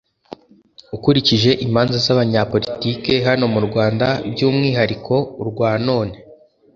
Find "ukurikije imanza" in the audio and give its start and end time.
0.95-1.97